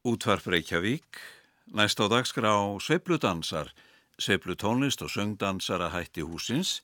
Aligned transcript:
Útvarp 0.00 0.46
Reykjavík, 0.48 1.18
næst 1.76 2.00
á 2.00 2.08
dagskrá 2.08 2.56
Sveipludansar, 2.80 3.68
Sveiplutónlist 4.16 5.02
og 5.04 5.10
söngdansara 5.12 5.90
hætti 5.92 6.24
húsins. 6.24 6.80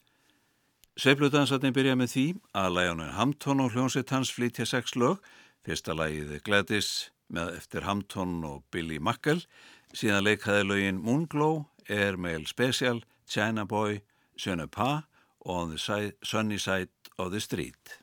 Sveipludansarni 1.01 1.73
byrja 1.73 1.97
með 1.97 2.13
því 2.13 2.27
að 2.53 2.77
lægjónu 2.77 3.09
Hamtón 3.17 3.65
og 3.65 3.73
hljónsitt 3.73 4.13
hans 4.13 4.35
flytja 4.37 4.69
sex 4.69 4.93
lög, 5.01 5.25
fyrsta 5.65 5.97
lægið 5.97 6.43
Gladys 6.45 7.11
með 7.33 7.57
eftir 7.57 7.89
Hamtón 7.89 8.45
og 8.45 8.65
Billy 8.71 9.01
Mackel, 9.01 9.47
síðan 9.97 10.29
leikaði 10.29 10.69
lögin 10.69 11.01
Moonglow, 11.01 11.65
Airmail 11.89 12.45
Special, 12.45 13.01
China 13.25 13.65
Boy, 13.65 14.03
Sjönu 14.37 14.69
Pa 14.69 15.09
og 15.41 15.57
On 15.57 15.73
the 15.73 16.13
Sunny 16.23 16.59
Side 16.59 16.93
of 17.17 17.33
the 17.33 17.41
Street. 17.41 18.03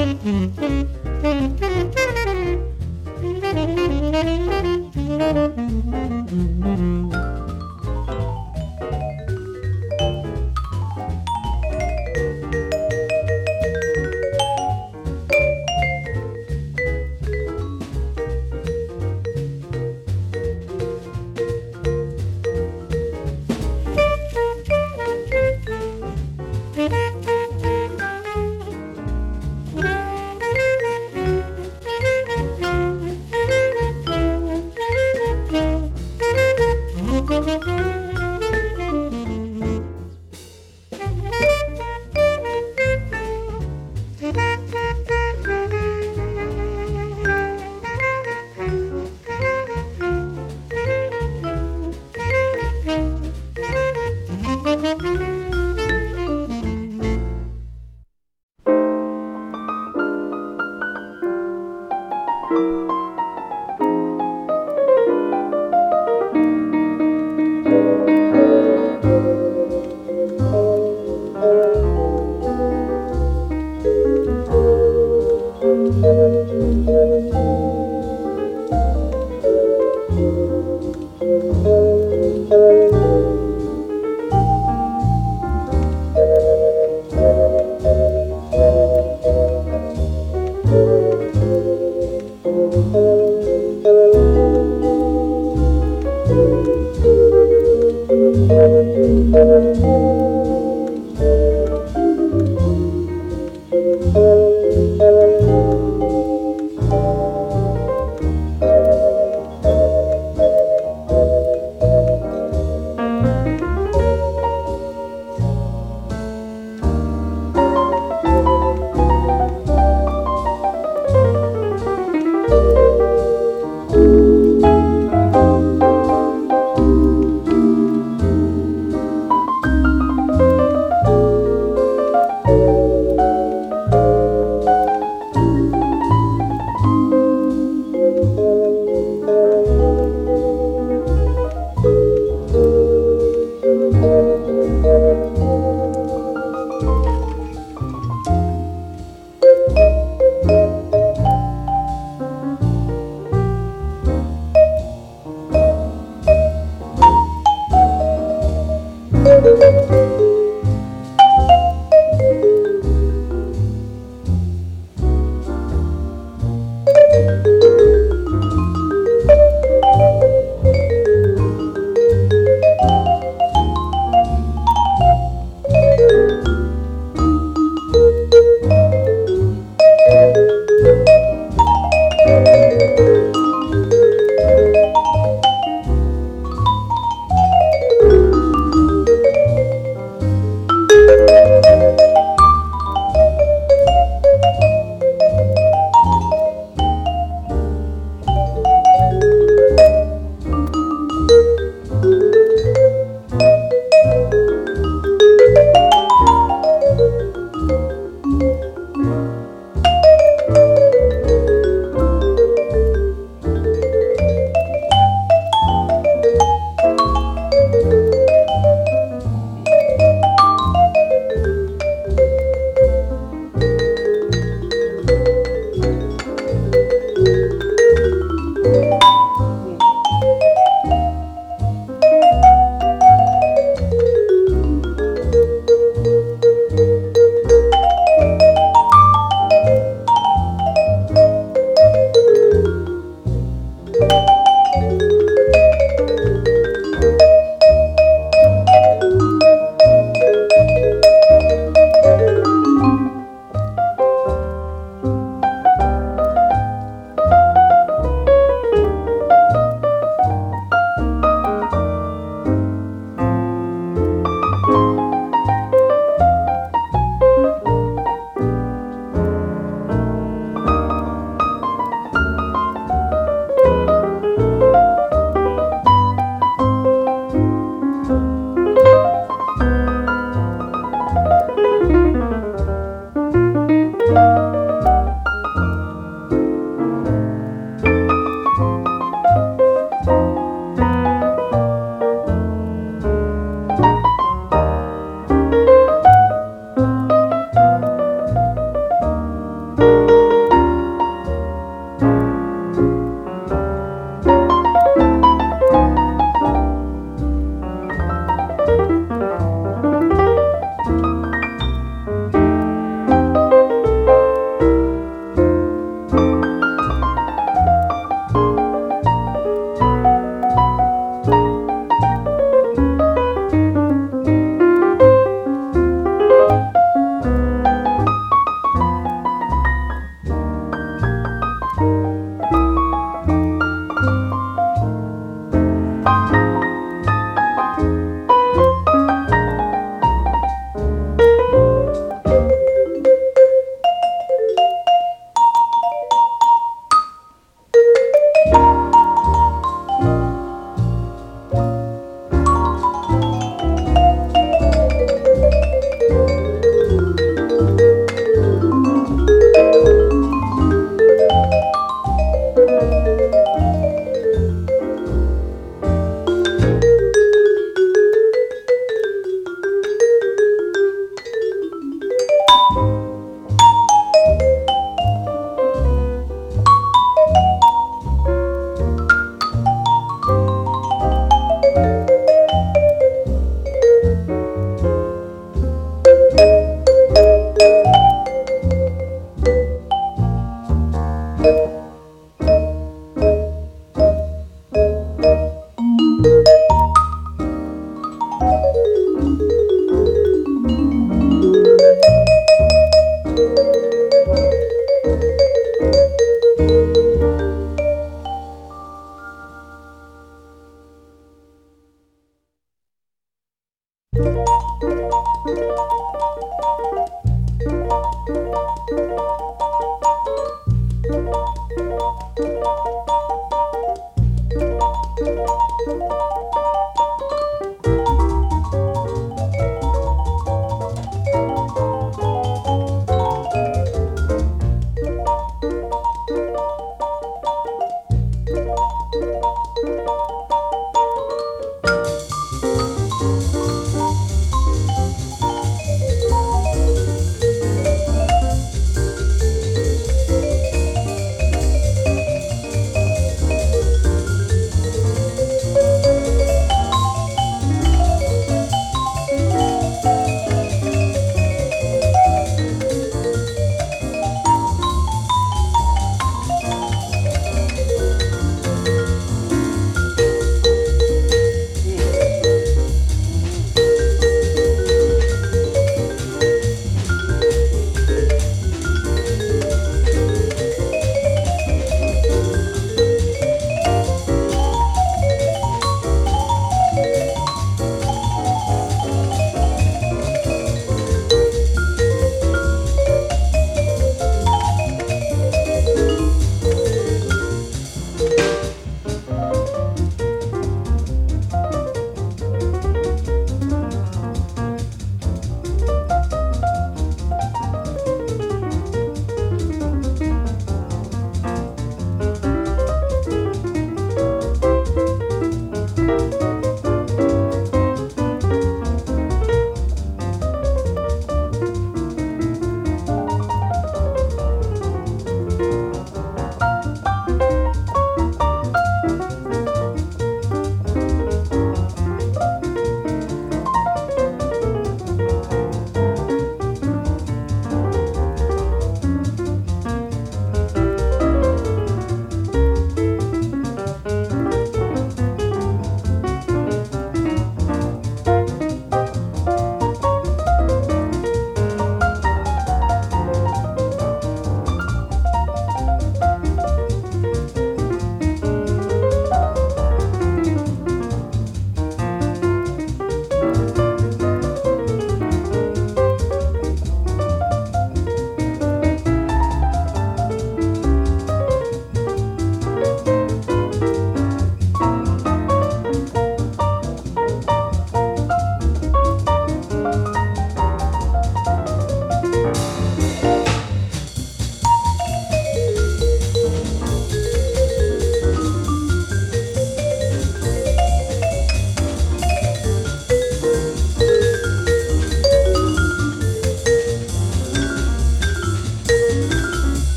Thank 0.00 0.24
you. 7.14 7.29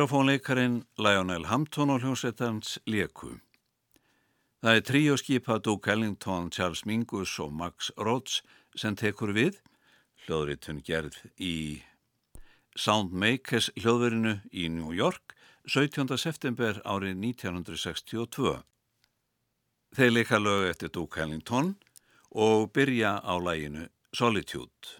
Víbrafónleikarin 0.00 0.84
Lionel 0.96 1.44
Hampton 1.44 1.90
og 1.90 2.00
hljómsveitans 2.00 2.78
Leku. 2.88 3.34
Það 4.64 4.78
er 4.78 4.84
tríoskipa 4.88 5.58
Duke 5.60 5.92
Ellington, 5.92 6.48
Charles 6.48 6.86
Mingus 6.88 7.34
og 7.38 7.52
Max 7.52 7.90
Rhodes 7.98 8.38
sem 8.80 8.96
tekur 8.96 9.34
við, 9.36 9.58
hljóðritun 10.24 10.80
gerð 10.80 11.18
í 11.36 11.82
Soundmakers 12.80 13.68
hljóðverinu 13.76 14.38
í 14.48 14.70
New 14.72 14.96
York 14.96 15.36
17. 15.68 16.16
september 16.16 16.80
árið 16.80 17.20
1962. 17.20 18.56
Þeir 20.00 20.16
leika 20.16 20.40
lög 20.40 20.70
eftir 20.70 20.96
Duke 20.96 21.20
Ellington 21.20 21.74
og 22.32 22.72
byrja 22.72 23.18
á 23.20 23.36
læginu 23.36 23.90
Solitude. 24.16 24.99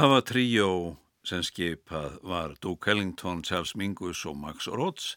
Það 0.00 0.08
var 0.08 0.22
tríó 0.24 0.66
sem 1.28 1.42
skipað 1.44 2.14
var 2.24 2.54
Duke 2.64 2.88
Ellington, 2.88 3.42
Charles 3.44 3.74
Mingus 3.76 4.22
og 4.24 4.38
Max 4.40 4.64
Rhodes 4.64 5.10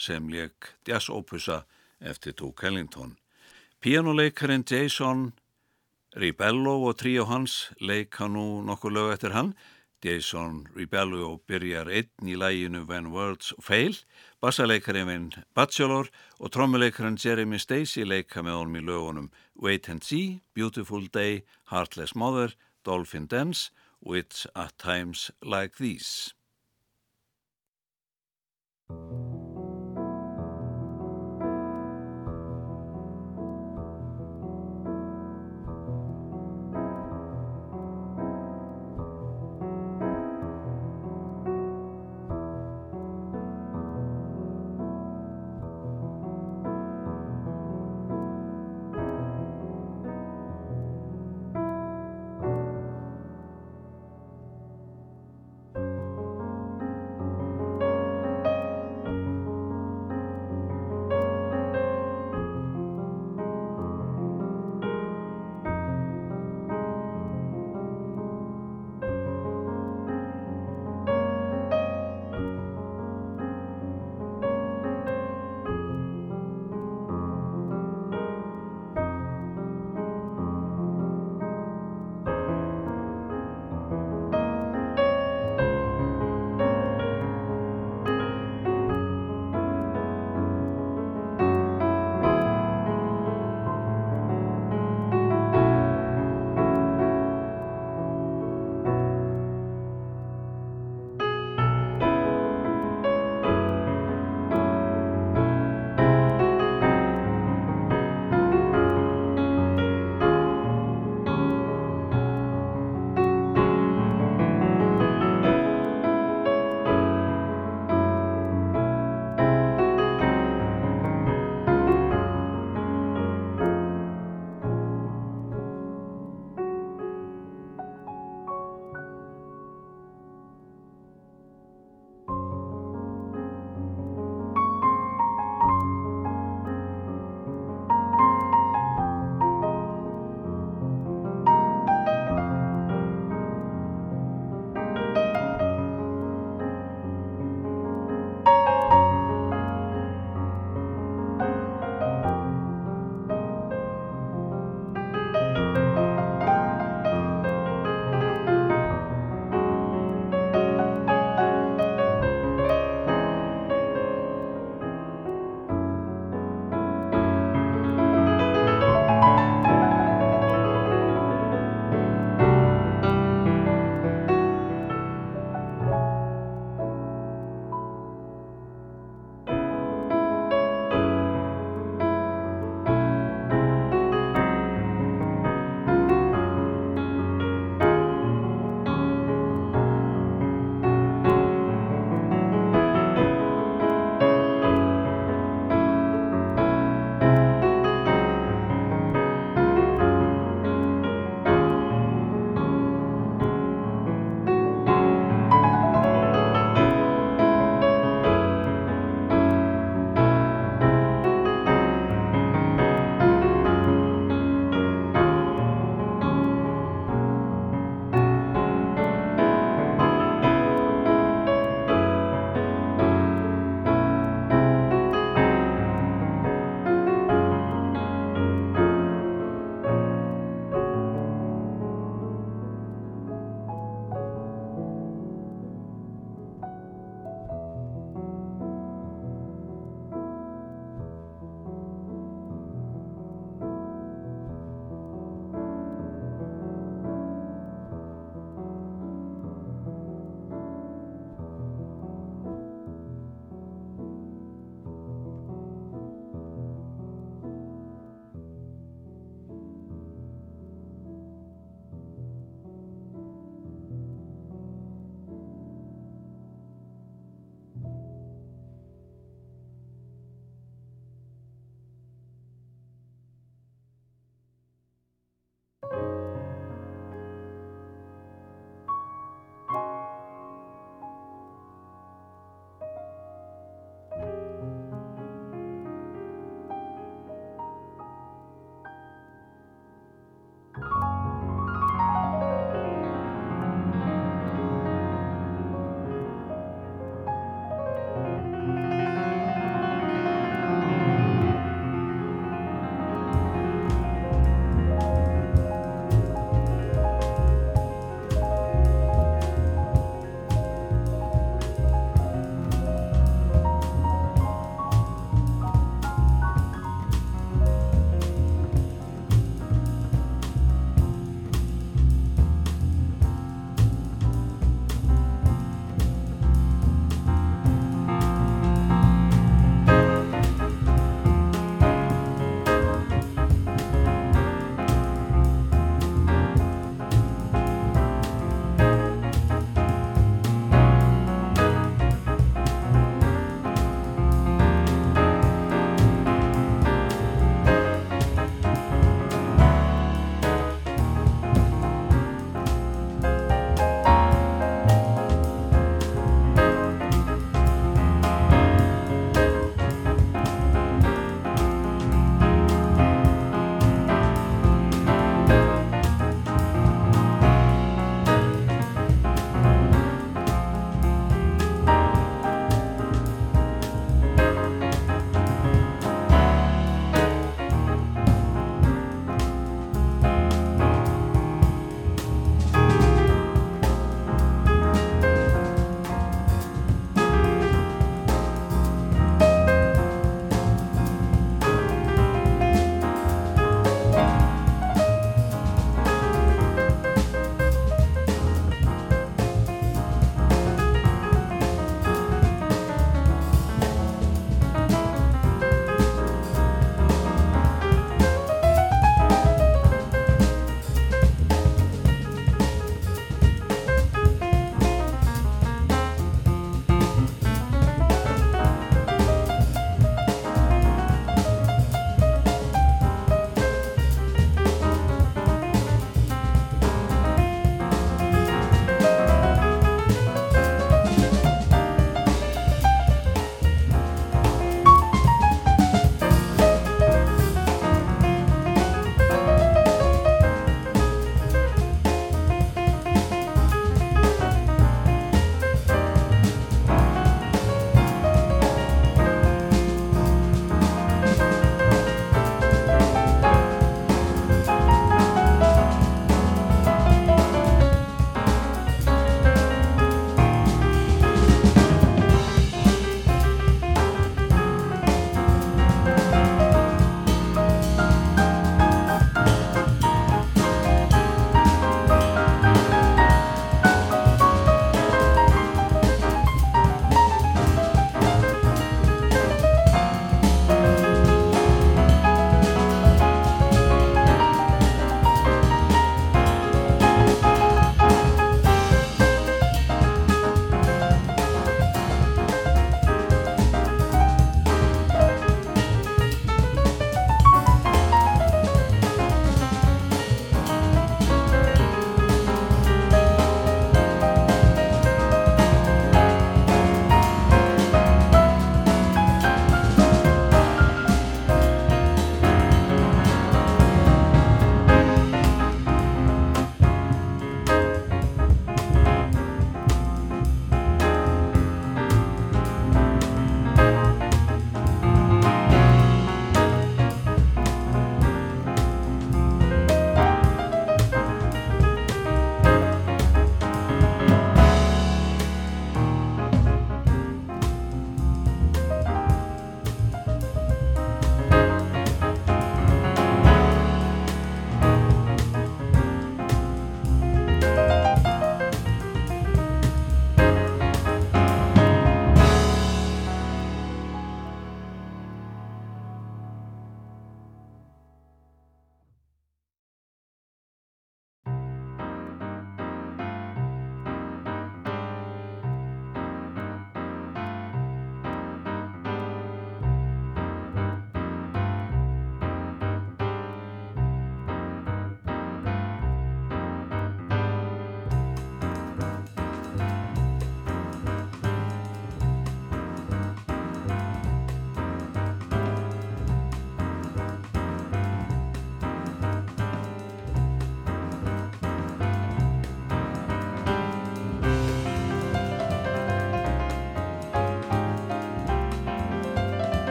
sem 0.00 0.30
leik 0.32 0.70
jazz-opusa 0.88 1.58
eftir 2.00 2.32
Duke 2.38 2.64
Ellington. 2.64 3.18
Pianoleikarin 3.84 4.64
Jason 4.64 5.34
Ribello 6.16 6.78
og 6.88 6.96
tríó 7.02 7.26
hans 7.28 7.66
leika 7.84 8.30
nú 8.32 8.62
nokkur 8.64 8.94
lög 8.96 9.12
eftir 9.18 9.36
hann. 9.36 9.52
Jason 10.00 10.64
Ribello 10.72 11.42
byrjar 11.44 11.92
einn 11.92 12.32
í 12.32 12.38
læginu 12.40 12.86
When 12.88 13.12
Words 13.12 13.52
Fail, 13.60 13.98
bassaleikarin 14.40 15.10
Vin 15.10 15.28
Bachelor 15.52 16.08
og 16.38 16.54
trommuleikarin 16.56 17.20
Jeremy 17.20 17.60
Stacey 17.60 18.08
leika 18.08 18.40
með 18.40 18.56
honum 18.62 18.80
í 18.80 18.86
lögunum 18.88 19.28
Wait 19.60 19.92
and 19.92 20.00
See, 20.00 20.40
Beautiful 20.54 21.12
Day, 21.12 21.44
Heartless 21.68 22.16
Mother, 22.16 22.56
Dolphin 22.86 23.28
Dance 23.28 23.68
og 24.06 24.16
It's 24.16 24.46
at 24.54 24.72
Times 24.78 25.30
Like 25.42 25.76
These. 25.76 26.34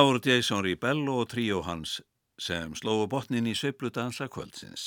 Þá 0.00 0.04
voru 0.08 0.20
Jason 0.24 0.62
Ribello 0.64 1.14
og 1.20 1.26
tríó 1.28 1.58
hans 1.66 1.98
sem 2.40 2.72
slóðu 2.78 3.04
botnin 3.12 3.50
í 3.50 3.52
sveipludansa 3.52 4.30
kvöldsins. 4.32 4.84